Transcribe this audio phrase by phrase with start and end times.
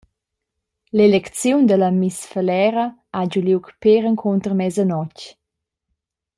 [0.97, 5.19] L’elecziun dalla «Miss Falera» ha giu liug pér encunter mesanotg.